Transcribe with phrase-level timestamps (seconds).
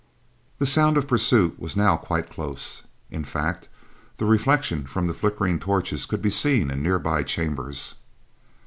[0.57, 3.67] The sound of pursuit was now quite close, in fact
[4.17, 7.93] the reflection from flickering torches could be seen in nearby chambers.